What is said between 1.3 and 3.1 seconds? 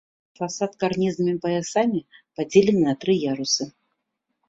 паясамі падзелены на